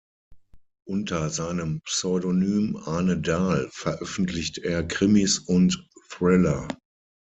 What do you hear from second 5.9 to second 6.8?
Thriller.